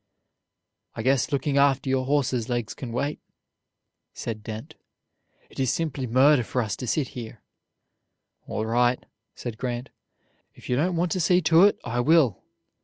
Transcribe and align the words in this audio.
"I 0.95 1.03
guess 1.03 1.31
looking 1.31 1.59
after 1.59 1.87
your 1.87 2.07
horse's 2.07 2.49
legs 2.49 2.73
can 2.73 2.91
wait," 2.91 3.19
said 4.15 4.41
Dent; 4.41 4.73
"it 5.47 5.59
is 5.59 5.71
simply 5.71 6.07
murder 6.07 6.43
for 6.43 6.63
us 6.63 6.75
to 6.77 6.87
sit 6.87 7.09
here." 7.09 7.43
"All 8.47 8.65
right," 8.65 9.05
said 9.35 9.59
Grant; 9.59 9.89
"if 10.55 10.69
you 10.69 10.75
don't 10.75 10.95
want 10.95 11.11
to 11.11 11.19
see 11.19 11.39
to 11.43 11.65
it, 11.65 11.77
I 11.83 11.99
will." 11.99 12.41